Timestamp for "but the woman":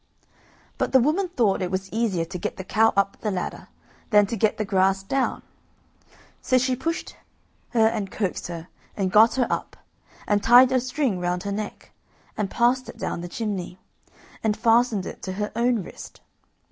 0.79-1.27